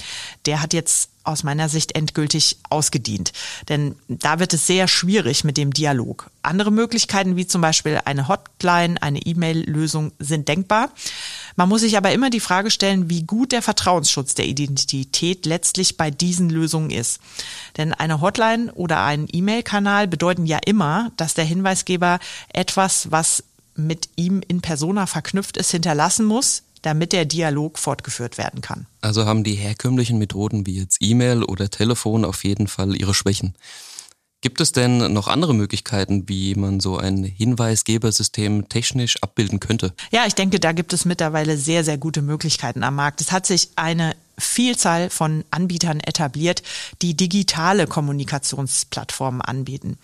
der 0.47 0.61
hat 0.61 0.73
jetzt 0.73 1.11
aus 1.29 1.43
meiner 1.43 1.69
Sicht 1.69 1.95
endgültig 1.95 2.57
ausgedient. 2.69 3.31
Denn 3.69 3.95
da 4.07 4.39
wird 4.39 4.53
es 4.53 4.67
sehr 4.67 4.87
schwierig 4.87 5.43
mit 5.43 5.57
dem 5.57 5.71
Dialog. 5.71 6.29
Andere 6.41 6.71
Möglichkeiten 6.71 7.35
wie 7.35 7.47
zum 7.47 7.61
Beispiel 7.61 7.99
eine 8.05 8.27
Hotline, 8.27 9.01
eine 9.01 9.19
E-Mail-Lösung 9.19 10.11
sind 10.19 10.47
denkbar. 10.47 10.89
Man 11.55 11.69
muss 11.69 11.81
sich 11.81 11.97
aber 11.97 12.11
immer 12.11 12.29
die 12.29 12.39
Frage 12.39 12.71
stellen, 12.71 13.09
wie 13.09 13.23
gut 13.23 13.51
der 13.51 13.61
Vertrauensschutz 13.61 14.33
der 14.33 14.47
Identität 14.47 15.45
letztlich 15.45 15.97
bei 15.97 16.11
diesen 16.11 16.49
Lösungen 16.49 16.89
ist. 16.89 17.19
Denn 17.77 17.93
eine 17.93 18.21
Hotline 18.21 18.73
oder 18.73 19.03
ein 19.03 19.27
E-Mail-Kanal 19.31 20.07
bedeuten 20.07 20.45
ja 20.45 20.59
immer, 20.65 21.11
dass 21.17 21.33
der 21.33 21.45
Hinweisgeber 21.45 22.19
etwas, 22.53 23.11
was 23.11 23.43
mit 23.75 24.09
ihm 24.15 24.41
in 24.47 24.61
persona 24.61 25.05
verknüpft 25.05 25.57
ist, 25.57 25.71
hinterlassen 25.71 26.25
muss, 26.25 26.63
damit 26.81 27.13
der 27.13 27.25
Dialog 27.25 27.79
fortgeführt 27.79 28.37
werden 28.37 28.61
kann. 28.61 28.87
Also 29.01 29.25
haben 29.25 29.43
die 29.43 29.55
herkömmlichen 29.55 30.17
Methoden 30.17 30.65
wie 30.65 30.77
jetzt 30.77 30.97
E-Mail 31.01 31.43
oder 31.43 31.69
Telefon 31.69 32.25
auf 32.25 32.43
jeden 32.43 32.67
Fall 32.67 32.95
ihre 32.95 33.13
Schwächen. 33.13 33.55
Gibt 34.41 34.61
es 34.61 34.71
denn 34.71 35.11
noch 35.11 35.27
andere 35.27 35.53
Möglichkeiten, 35.53 36.29
wie 36.29 36.55
man 36.55 36.79
so 36.79 36.97
ein 36.97 37.25
Hinweisgebersystem 37.25 38.69
technisch 38.69 39.21
abbilden 39.21 39.59
könnte? 39.59 39.93
Ja, 40.11 40.25
ich 40.27 40.35
denke, 40.35 40.61
da 40.61 40.71
gibt 40.71 40.93
es 40.93 41.03
mittlerweile 41.03 41.57
sehr, 41.57 41.83
sehr 41.83 41.97
gute 41.97 42.21
Möglichkeiten 42.21 42.83
am 42.83 42.95
Markt. 42.95 43.19
Es 43.19 43.33
hat 43.33 43.45
sich 43.45 43.71
eine 43.75 44.15
Vielzahl 44.39 45.09
von 45.09 45.43
Anbietern 45.51 45.99
etabliert, 45.99 46.63
die 47.01 47.15
digitale 47.15 47.87
Kommunikationsplattformen 47.87 49.41
anbieten. 49.41 49.97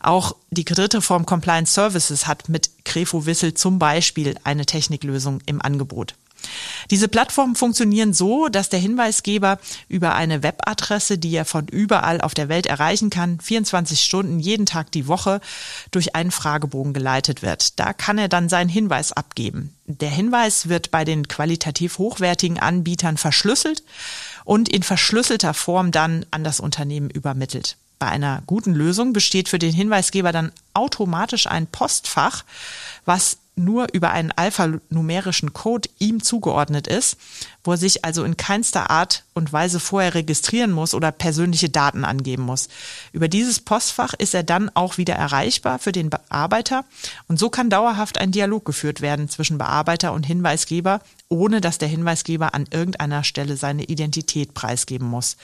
Auch 0.00 0.36
die 0.50 0.64
Kreditreform 0.64 1.26
Compliance 1.26 1.74
Services 1.74 2.26
hat 2.26 2.48
mit 2.48 2.84
Crefo 2.84 3.26
Wissel 3.26 3.54
zum 3.54 3.78
Beispiel 3.78 4.36
eine 4.44 4.66
Techniklösung 4.66 5.40
im 5.46 5.60
Angebot. 5.62 6.14
Diese 6.90 7.08
Plattformen 7.08 7.56
funktionieren 7.56 8.12
so, 8.12 8.48
dass 8.48 8.68
der 8.68 8.78
Hinweisgeber 8.78 9.58
über 9.88 10.14
eine 10.14 10.42
Webadresse, 10.42 11.18
die 11.18 11.34
er 11.34 11.44
von 11.44 11.66
überall 11.68 12.20
auf 12.20 12.34
der 12.34 12.48
Welt 12.48 12.66
erreichen 12.66 13.10
kann, 13.10 13.40
24 13.40 14.00
Stunden 14.00 14.38
jeden 14.38 14.66
Tag 14.66 14.92
die 14.92 15.06
Woche 15.06 15.40
durch 15.90 16.14
einen 16.14 16.30
Fragebogen 16.30 16.92
geleitet 16.92 17.42
wird. 17.42 17.78
Da 17.78 17.92
kann 17.92 18.18
er 18.18 18.28
dann 18.28 18.48
seinen 18.48 18.68
Hinweis 18.68 19.12
abgeben. 19.12 19.74
Der 19.86 20.10
Hinweis 20.10 20.68
wird 20.68 20.90
bei 20.90 21.04
den 21.04 21.28
qualitativ 21.28 21.98
hochwertigen 21.98 22.58
Anbietern 22.58 23.16
verschlüsselt 23.16 23.82
und 24.44 24.68
in 24.68 24.82
verschlüsselter 24.82 25.54
Form 25.54 25.90
dann 25.90 26.24
an 26.30 26.44
das 26.44 26.60
Unternehmen 26.60 27.10
übermittelt. 27.10 27.76
Bei 27.98 28.08
einer 28.08 28.42
guten 28.46 28.74
Lösung 28.74 29.12
besteht 29.12 29.48
für 29.48 29.58
den 29.58 29.72
Hinweisgeber 29.72 30.32
dann 30.32 30.52
automatisch 30.74 31.46
ein 31.46 31.66
Postfach, 31.66 32.44
was 33.04 33.38
nur 33.56 33.86
über 33.92 34.10
einen 34.10 34.32
alphanumerischen 34.32 35.52
Code 35.52 35.88
ihm 35.98 36.22
zugeordnet 36.22 36.86
ist, 36.86 37.16
wo 37.62 37.72
er 37.72 37.76
sich 37.76 38.04
also 38.04 38.24
in 38.24 38.36
keinster 38.36 38.90
Art 38.90 39.24
und 39.32 39.52
Weise 39.52 39.80
vorher 39.80 40.14
registrieren 40.14 40.72
muss 40.72 40.94
oder 40.94 41.12
persönliche 41.12 41.70
Daten 41.70 42.04
angeben 42.04 42.42
muss. 42.42 42.68
Über 43.12 43.28
dieses 43.28 43.60
Postfach 43.60 44.14
ist 44.14 44.34
er 44.34 44.42
dann 44.42 44.70
auch 44.74 44.98
wieder 44.98 45.14
erreichbar 45.14 45.78
für 45.78 45.92
den 45.92 46.10
Bearbeiter 46.10 46.84
und 47.28 47.38
so 47.38 47.48
kann 47.48 47.70
dauerhaft 47.70 48.18
ein 48.18 48.32
Dialog 48.32 48.64
geführt 48.64 49.00
werden 49.00 49.28
zwischen 49.28 49.58
Bearbeiter 49.58 50.12
und 50.12 50.26
Hinweisgeber, 50.26 51.00
ohne 51.28 51.60
dass 51.60 51.78
der 51.78 51.88
Hinweisgeber 51.88 52.54
an 52.54 52.66
irgendeiner 52.70 53.24
Stelle 53.24 53.56
seine 53.56 53.84
Identität 53.84 54.54
preisgeben 54.54 55.06
muss. 55.08 55.36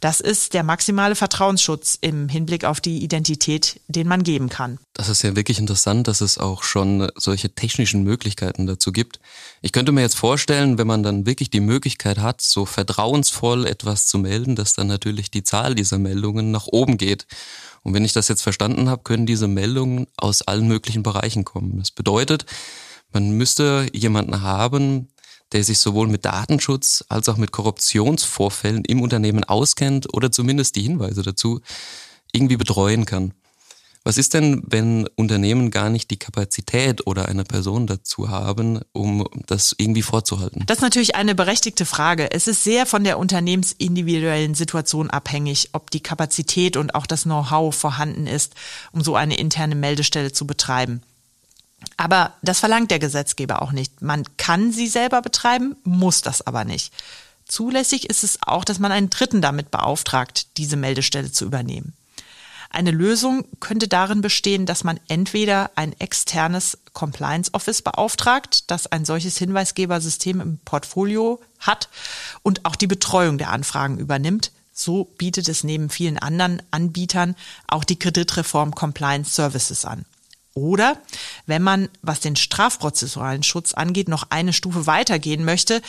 Das 0.00 0.20
ist 0.20 0.54
der 0.54 0.64
maximale 0.64 1.14
Vertrauensschutz 1.14 1.98
im 2.00 2.28
Hinblick 2.28 2.64
auf 2.64 2.80
die 2.80 3.02
Identität, 3.02 3.80
den 3.88 4.08
man 4.08 4.22
geben 4.22 4.48
kann. 4.48 4.78
Das 4.92 5.08
ist 5.08 5.22
ja 5.22 5.34
wirklich 5.34 5.58
interessant, 5.58 6.06
dass 6.08 6.20
es 6.20 6.38
auch 6.38 6.62
schon 6.62 6.93
solche 7.16 7.54
technischen 7.54 8.02
Möglichkeiten 8.02 8.66
dazu 8.66 8.92
gibt. 8.92 9.20
Ich 9.62 9.72
könnte 9.72 9.92
mir 9.92 10.02
jetzt 10.02 10.16
vorstellen, 10.16 10.78
wenn 10.78 10.86
man 10.86 11.02
dann 11.02 11.26
wirklich 11.26 11.50
die 11.50 11.60
Möglichkeit 11.60 12.18
hat, 12.18 12.40
so 12.40 12.64
vertrauensvoll 12.66 13.66
etwas 13.66 14.06
zu 14.06 14.18
melden, 14.18 14.56
dass 14.56 14.74
dann 14.74 14.86
natürlich 14.86 15.30
die 15.30 15.42
Zahl 15.42 15.74
dieser 15.74 15.98
Meldungen 15.98 16.50
nach 16.50 16.66
oben 16.66 16.96
geht. 16.98 17.26
Und 17.82 17.94
wenn 17.94 18.04
ich 18.04 18.12
das 18.12 18.28
jetzt 18.28 18.42
verstanden 18.42 18.88
habe, 18.88 19.02
können 19.02 19.26
diese 19.26 19.48
Meldungen 19.48 20.06
aus 20.16 20.42
allen 20.42 20.68
möglichen 20.68 21.02
Bereichen 21.02 21.44
kommen. 21.44 21.78
Das 21.78 21.90
bedeutet, 21.90 22.46
man 23.12 23.30
müsste 23.30 23.86
jemanden 23.92 24.42
haben, 24.42 25.08
der 25.52 25.62
sich 25.62 25.78
sowohl 25.78 26.08
mit 26.08 26.24
Datenschutz 26.24 27.04
als 27.08 27.28
auch 27.28 27.36
mit 27.36 27.52
Korruptionsvorfällen 27.52 28.84
im 28.84 29.02
Unternehmen 29.02 29.44
auskennt 29.44 30.12
oder 30.12 30.32
zumindest 30.32 30.74
die 30.76 30.82
Hinweise 30.82 31.22
dazu 31.22 31.60
irgendwie 32.32 32.56
betreuen 32.56 33.04
kann. 33.06 33.32
Was 34.06 34.18
ist 34.18 34.34
denn, 34.34 34.62
wenn 34.66 35.08
Unternehmen 35.16 35.70
gar 35.70 35.88
nicht 35.88 36.10
die 36.10 36.18
Kapazität 36.18 37.06
oder 37.06 37.26
eine 37.26 37.44
Person 37.44 37.86
dazu 37.86 38.28
haben, 38.28 38.82
um 38.92 39.26
das 39.46 39.74
irgendwie 39.78 40.02
vorzuhalten? 40.02 40.62
Das 40.66 40.78
ist 40.78 40.82
natürlich 40.82 41.14
eine 41.14 41.34
berechtigte 41.34 41.86
Frage. 41.86 42.30
Es 42.30 42.46
ist 42.46 42.64
sehr 42.64 42.84
von 42.84 43.02
der 43.02 43.18
unternehmensindividuellen 43.18 44.54
Situation 44.54 45.08
abhängig, 45.08 45.70
ob 45.72 45.90
die 45.90 46.00
Kapazität 46.00 46.76
und 46.76 46.94
auch 46.94 47.06
das 47.06 47.22
Know-how 47.22 47.74
vorhanden 47.74 48.26
ist, 48.26 48.52
um 48.92 49.02
so 49.02 49.16
eine 49.16 49.38
interne 49.38 49.74
Meldestelle 49.74 50.32
zu 50.32 50.46
betreiben. 50.46 51.02
Aber 51.96 52.34
das 52.42 52.60
verlangt 52.60 52.90
der 52.90 52.98
Gesetzgeber 52.98 53.62
auch 53.62 53.72
nicht. 53.72 54.02
Man 54.02 54.24
kann 54.36 54.70
sie 54.70 54.86
selber 54.86 55.22
betreiben, 55.22 55.76
muss 55.82 56.20
das 56.20 56.46
aber 56.46 56.64
nicht. 56.64 56.92
Zulässig 57.46 58.10
ist 58.10 58.22
es 58.22 58.38
auch, 58.42 58.64
dass 58.64 58.78
man 58.78 58.92
einen 58.92 59.08
Dritten 59.08 59.40
damit 59.40 59.70
beauftragt, 59.70 60.58
diese 60.58 60.76
Meldestelle 60.76 61.32
zu 61.32 61.46
übernehmen. 61.46 61.94
Eine 62.74 62.90
Lösung 62.90 63.44
könnte 63.60 63.86
darin 63.86 64.20
bestehen, 64.20 64.66
dass 64.66 64.82
man 64.82 64.98
entweder 65.06 65.70
ein 65.76 65.94
externes 66.00 66.78
Compliance 66.92 67.54
Office 67.54 67.82
beauftragt, 67.82 68.68
das 68.68 68.88
ein 68.88 69.04
solches 69.04 69.38
Hinweisgebersystem 69.38 70.40
im 70.40 70.58
Portfolio 70.64 71.40
hat 71.60 71.88
und 72.42 72.64
auch 72.64 72.74
die 72.74 72.88
Betreuung 72.88 73.38
der 73.38 73.50
Anfragen 73.50 73.98
übernimmt. 73.98 74.50
So 74.72 75.04
bietet 75.04 75.48
es 75.48 75.62
neben 75.62 75.88
vielen 75.88 76.18
anderen 76.18 76.62
Anbietern 76.72 77.36
auch 77.68 77.84
die 77.84 77.96
Kreditreform 77.96 78.74
Compliance 78.74 79.30
Services 79.30 79.84
an. 79.84 80.04
Oder 80.54 80.96
wenn 81.46 81.62
man, 81.62 81.88
was 82.02 82.18
den 82.18 82.34
strafprozessualen 82.34 83.44
Schutz 83.44 83.72
angeht, 83.72 84.08
noch 84.08 84.30
eine 84.30 84.52
Stufe 84.52 84.88
weitergehen 84.88 85.44
möchte, 85.44 85.80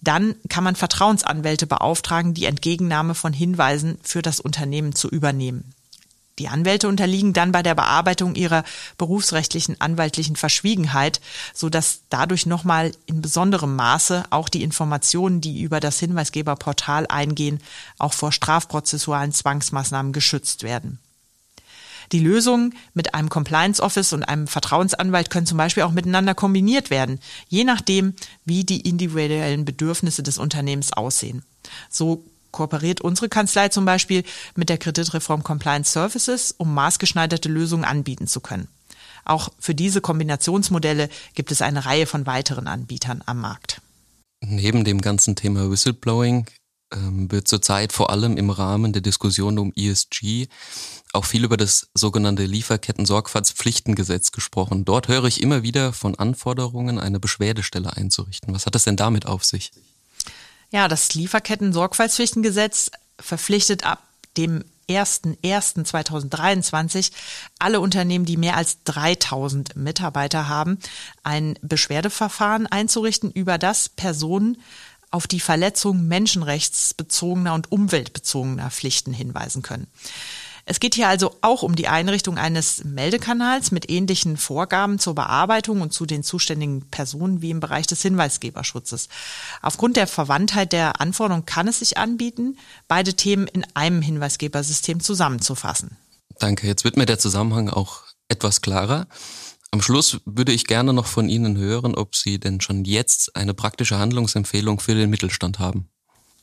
dann 0.00 0.34
kann 0.48 0.64
man 0.64 0.76
Vertrauensanwälte 0.76 1.66
beauftragen, 1.66 2.32
die 2.32 2.46
Entgegennahme 2.46 3.14
von 3.14 3.34
Hinweisen 3.34 3.98
für 4.02 4.22
das 4.22 4.40
Unternehmen 4.40 4.94
zu 4.94 5.10
übernehmen. 5.10 5.74
Die 6.38 6.48
Anwälte 6.48 6.88
unterliegen 6.88 7.34
dann 7.34 7.52
bei 7.52 7.62
der 7.62 7.74
Bearbeitung 7.74 8.34
ihrer 8.34 8.64
berufsrechtlichen 8.96 9.80
anwaltlichen 9.80 10.36
Verschwiegenheit, 10.36 11.20
so 11.52 11.68
dass 11.68 12.00
dadurch 12.08 12.46
nochmal 12.46 12.92
in 13.06 13.20
besonderem 13.20 13.76
Maße 13.76 14.24
auch 14.30 14.48
die 14.48 14.62
Informationen, 14.62 15.40
die 15.40 15.60
über 15.60 15.78
das 15.78 15.98
Hinweisgeberportal 15.98 17.06
eingehen, 17.06 17.60
auch 17.98 18.14
vor 18.14 18.32
strafprozessualen 18.32 19.32
Zwangsmaßnahmen 19.32 20.12
geschützt 20.12 20.62
werden. 20.62 20.98
Die 22.12 22.18
Lösungen 22.18 22.74
mit 22.92 23.14
einem 23.14 23.28
Compliance 23.28 23.82
Office 23.82 24.12
und 24.12 24.24
einem 24.24 24.46
Vertrauensanwalt 24.46 25.30
können 25.30 25.46
zum 25.46 25.58
Beispiel 25.58 25.82
auch 25.82 25.92
miteinander 25.92 26.34
kombiniert 26.34 26.90
werden, 26.90 27.20
je 27.48 27.64
nachdem, 27.64 28.14
wie 28.44 28.64
die 28.64 28.80
individuellen 28.80 29.64
Bedürfnisse 29.64 30.22
des 30.22 30.38
Unternehmens 30.38 30.92
aussehen. 30.92 31.42
So 31.88 32.24
kooperiert 32.52 33.00
unsere 33.00 33.28
Kanzlei 33.28 33.68
zum 33.68 33.84
Beispiel 33.84 34.22
mit 34.54 34.68
der 34.68 34.78
Kreditreform 34.78 35.42
Compliance 35.42 35.90
Services, 35.90 36.54
um 36.56 36.72
maßgeschneiderte 36.74 37.48
Lösungen 37.48 37.84
anbieten 37.84 38.26
zu 38.26 38.40
können. 38.40 38.68
Auch 39.24 39.50
für 39.58 39.74
diese 39.74 40.00
Kombinationsmodelle 40.00 41.08
gibt 41.34 41.52
es 41.52 41.62
eine 41.62 41.84
Reihe 41.84 42.06
von 42.06 42.26
weiteren 42.26 42.66
Anbietern 42.66 43.22
am 43.26 43.40
Markt. 43.40 43.80
Neben 44.44 44.84
dem 44.84 45.00
ganzen 45.00 45.36
Thema 45.36 45.70
Whistleblowing 45.70 46.46
ähm, 46.92 47.30
wird 47.30 47.48
zurzeit 47.48 47.92
vor 47.92 48.10
allem 48.10 48.36
im 48.36 48.50
Rahmen 48.50 48.92
der 48.92 49.02
Diskussion 49.02 49.58
um 49.58 49.72
ESG 49.76 50.48
auch 51.12 51.24
viel 51.24 51.44
über 51.44 51.56
das 51.56 51.90
sogenannte 51.94 52.44
Lieferketten-Sorgfaltspflichtengesetz 52.44 54.32
gesprochen. 54.32 54.84
Dort 54.84 55.08
höre 55.08 55.24
ich 55.24 55.42
immer 55.42 55.62
wieder 55.62 55.92
von 55.92 56.14
Anforderungen, 56.14 56.98
eine 56.98 57.20
Beschwerdestelle 57.20 57.96
einzurichten. 57.96 58.54
Was 58.54 58.66
hat 58.66 58.74
es 58.74 58.84
denn 58.84 58.96
damit 58.96 59.26
auf 59.26 59.44
sich? 59.44 59.70
Ja, 60.72 60.88
das 60.88 61.14
Lieferketten-Sorgfaltspflichtengesetz 61.14 62.90
verpflichtet 63.20 63.84
ab 63.84 64.02
dem 64.38 64.64
1.1.2023 64.88 67.12
alle 67.58 67.80
Unternehmen, 67.80 68.24
die 68.24 68.38
mehr 68.38 68.56
als 68.56 68.82
3000 68.84 69.76
Mitarbeiter 69.76 70.48
haben, 70.48 70.78
ein 71.22 71.58
Beschwerdeverfahren 71.60 72.66
einzurichten, 72.66 73.30
über 73.30 73.58
das 73.58 73.90
Personen 73.90 74.62
auf 75.10 75.26
die 75.26 75.40
Verletzung 75.40 76.08
menschenrechtsbezogener 76.08 77.52
und 77.52 77.70
umweltbezogener 77.70 78.70
Pflichten 78.70 79.12
hinweisen 79.12 79.60
können. 79.60 79.88
Es 80.64 80.78
geht 80.78 80.94
hier 80.94 81.08
also 81.08 81.34
auch 81.40 81.62
um 81.62 81.74
die 81.74 81.88
Einrichtung 81.88 82.38
eines 82.38 82.84
Meldekanals 82.84 83.72
mit 83.72 83.90
ähnlichen 83.90 84.36
Vorgaben 84.36 84.98
zur 84.98 85.14
Bearbeitung 85.14 85.80
und 85.80 85.92
zu 85.92 86.06
den 86.06 86.22
zuständigen 86.22 86.88
Personen 86.90 87.42
wie 87.42 87.50
im 87.50 87.60
Bereich 87.60 87.86
des 87.86 88.02
Hinweisgeberschutzes. 88.02 89.08
Aufgrund 89.60 89.96
der 89.96 90.06
Verwandtheit 90.06 90.72
der 90.72 91.00
Anforderungen 91.00 91.46
kann 91.46 91.66
es 91.66 91.80
sich 91.80 91.98
anbieten, 91.98 92.58
beide 92.86 93.14
Themen 93.14 93.48
in 93.48 93.66
einem 93.74 94.02
Hinweisgebersystem 94.02 95.00
zusammenzufassen. 95.00 95.96
Danke, 96.38 96.66
jetzt 96.66 96.84
wird 96.84 96.96
mir 96.96 97.06
der 97.06 97.18
Zusammenhang 97.18 97.68
auch 97.68 98.02
etwas 98.28 98.60
klarer. 98.60 99.06
Am 99.72 99.80
Schluss 99.80 100.20
würde 100.26 100.52
ich 100.52 100.66
gerne 100.66 100.92
noch 100.92 101.06
von 101.06 101.28
Ihnen 101.28 101.56
hören, 101.56 101.94
ob 101.94 102.14
Sie 102.14 102.38
denn 102.38 102.60
schon 102.60 102.84
jetzt 102.84 103.34
eine 103.34 103.54
praktische 103.54 103.98
Handlungsempfehlung 103.98 104.80
für 104.80 104.94
den 104.94 105.10
Mittelstand 105.10 105.58
haben. 105.58 105.88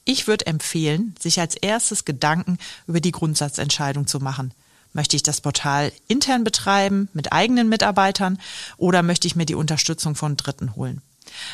Ich 0.09 0.25
würde 0.25 0.47
empfehlen, 0.47 1.13
sich 1.19 1.39
als 1.39 1.53
erstes 1.53 2.03
Gedanken 2.03 2.57
über 2.87 2.99
die 2.99 3.11
Grundsatzentscheidung 3.11 4.07
zu 4.07 4.19
machen. 4.19 4.55
Möchte 4.91 5.15
ich 5.15 5.21
das 5.21 5.39
Portal 5.39 5.91
intern 6.07 6.43
betreiben, 6.43 7.09
mit 7.13 7.31
eigenen 7.31 7.69
Mitarbeitern 7.69 8.39
oder 8.77 9.03
möchte 9.03 9.27
ich 9.27 9.35
mir 9.35 9.45
die 9.45 9.53
Unterstützung 9.53 10.15
von 10.15 10.35
Dritten 10.35 10.75
holen? 10.75 11.03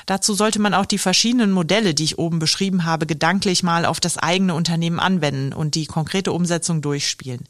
Dazu 0.05 0.33
sollte 0.33 0.59
man 0.59 0.73
auch 0.73 0.85
die 0.85 0.99
verschiedenen 0.99 1.51
Modelle, 1.51 1.93
die 1.93 2.05
ich 2.05 2.17
oben 2.17 2.39
beschrieben 2.39 2.85
habe, 2.85 3.05
gedanklich 3.05 3.61
mal 3.61 3.83
auf 3.83 3.99
das 3.99 4.17
eigene 4.17 4.55
Unternehmen 4.55 5.01
anwenden 5.01 5.51
und 5.51 5.75
die 5.75 5.85
konkrete 5.85 6.31
Umsetzung 6.31 6.81
durchspielen. 6.81 7.43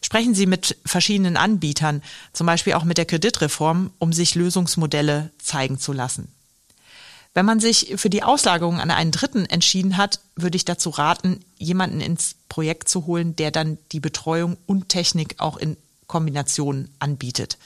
Sprechen 0.00 0.34
Sie 0.34 0.46
mit 0.46 0.78
verschiedenen 0.86 1.36
Anbietern, 1.36 2.00
zum 2.32 2.46
Beispiel 2.46 2.72
auch 2.72 2.84
mit 2.84 2.96
der 2.96 3.04
Kreditreform, 3.04 3.90
um 3.98 4.14
sich 4.14 4.34
Lösungsmodelle 4.34 5.32
zeigen 5.36 5.78
zu 5.78 5.92
lassen. 5.92 6.32
Wenn 7.32 7.46
man 7.46 7.60
sich 7.60 7.94
für 7.96 8.10
die 8.10 8.24
Auslagerung 8.24 8.80
an 8.80 8.90
einen 8.90 9.12
Dritten 9.12 9.46
entschieden 9.46 9.96
hat, 9.96 10.20
würde 10.34 10.56
ich 10.56 10.64
dazu 10.64 10.90
raten, 10.90 11.40
jemanden 11.58 12.00
ins 12.00 12.34
Projekt 12.48 12.88
zu 12.88 13.06
holen, 13.06 13.36
der 13.36 13.50
dann 13.52 13.78
die 13.92 14.00
Betreuung 14.00 14.56
und 14.66 14.88
Technik 14.88 15.36
auch 15.38 15.56
in 15.56 15.76
Kombination 16.08 16.88
anbietet. 16.98 17.56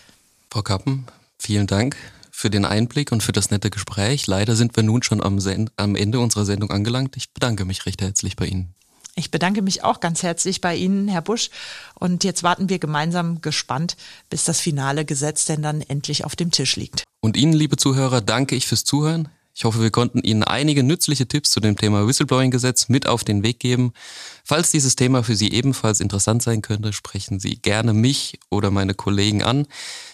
Frau 0.51 0.63
Kappen, 0.63 1.07
vielen 1.39 1.67
Dank 1.67 1.97
für 2.31 2.51
den 2.51 2.65
Einblick 2.67 3.11
und 3.11 3.23
für 3.23 3.33
das 3.33 3.51
nette 3.51 3.71
Gespräch. 3.71 4.27
Leider 4.27 4.55
sind 4.55 4.77
wir 4.77 4.83
nun 4.83 5.03
schon 5.03 5.23
am, 5.23 5.39
am 5.77 5.97
Ende 5.97 6.21
unserer 6.21 6.45
Sendung 6.45 6.71
angelangt. 6.71 7.17
Ich 7.17 7.33
bedanke 7.33 7.65
mich 7.65 7.87
recht 7.87 8.03
herzlich 8.03 8.37
bei 8.37 8.47
Ihnen. 8.47 8.75
Ich 9.17 9.31
bedanke 9.31 9.63
mich 9.63 9.85
auch 9.85 10.01
ganz 10.01 10.23
herzlich 10.23 10.61
bei 10.61 10.75
Ihnen, 10.75 11.09
Herr 11.09 11.23
Busch. 11.23 11.51
Und 11.95 12.25
jetzt 12.25 12.43
warten 12.43 12.69
wir 12.69 12.81
gemeinsam 12.81 13.41
gespannt, 13.41 13.97
bis 14.29 14.45
das 14.45 14.61
finale 14.61 15.05
Gesetz 15.05 15.45
denn 15.45 15.63
dann 15.63 15.81
endlich 15.81 16.25
auf 16.25 16.35
dem 16.35 16.51
Tisch 16.51 16.77
liegt. 16.77 17.05
Und 17.21 17.37
Ihnen, 17.37 17.53
liebe 17.53 17.77
Zuhörer, 17.77 18.21
danke 18.21 18.57
ich 18.57 18.67
fürs 18.67 18.85
Zuhören. 18.85 19.29
Ich 19.57 19.65
hoffe, 19.65 19.81
wir 19.81 19.91
konnten 19.91 20.19
Ihnen 20.19 20.43
einige 20.43 20.83
nützliche 20.83 21.29
Tipps 21.29 21.51
zu 21.51 21.61
dem 21.61 21.77
Thema 21.77 22.09
Whistleblowing-Gesetz 22.09 22.89
mit 22.89 23.07
auf 23.07 23.23
den 23.23 23.45
Weg 23.45 23.61
geben. 23.61 23.93
Falls 24.43 24.73
dieses 24.73 24.97
Thema 24.97 25.23
für 25.23 25.37
Sie 25.37 25.53
ebenfalls 25.53 26.01
interessant 26.01 26.43
sein 26.43 26.61
könnte, 26.61 26.93
sprechen 26.93 27.39
Sie 27.39 27.57
gerne 27.57 27.93
mich 27.93 28.41
oder 28.51 28.73
meine 28.73 28.95
Kollegen 28.95 29.45
an. 29.45 29.69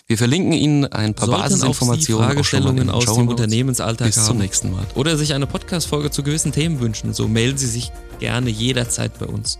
Wir 0.06 0.18
verlinken 0.18 0.52
Ihnen 0.52 0.84
ein 0.84 1.14
paar 1.14 1.26
Sollten 1.26 1.42
Basisinformationen. 1.42 2.22
Auch 2.22 2.28
Sie 2.28 2.34
Fragestellungen 2.34 2.90
aus 2.90 3.06
dem 3.06 3.28
Unternehmensalltag 3.28 4.08
Bis 4.08 4.18
haben. 4.18 4.26
zum 4.26 4.38
nächsten 4.38 4.72
Mal. 4.72 4.86
Oder 4.94 5.16
sich 5.16 5.32
eine 5.32 5.46
Podcast-Folge 5.46 6.10
zu 6.10 6.22
gewissen 6.22 6.52
Themen 6.52 6.80
wünschen, 6.80 7.14
so 7.14 7.26
melden 7.26 7.56
Sie 7.56 7.66
sich 7.66 7.92
gerne 8.18 8.50
jederzeit 8.50 9.18
bei 9.18 9.26
uns. 9.26 9.58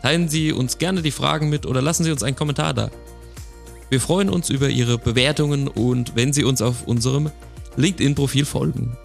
Teilen 0.00 0.30
Sie 0.30 0.52
uns 0.52 0.78
gerne 0.78 1.02
die 1.02 1.10
Fragen 1.10 1.50
mit 1.50 1.66
oder 1.66 1.82
lassen 1.82 2.04
Sie 2.04 2.12
uns 2.12 2.22
einen 2.22 2.34
Kommentar 2.34 2.72
da. 2.72 2.90
Wir 3.90 4.00
freuen 4.00 4.30
uns 4.30 4.48
über 4.48 4.70
Ihre 4.70 4.96
Bewertungen 4.96 5.68
und 5.68 6.16
wenn 6.16 6.32
Sie 6.32 6.44
uns 6.44 6.62
auf 6.62 6.86
unserem 6.86 7.30
LinkedIn-Profil 7.76 8.44
folgen. 8.44 8.96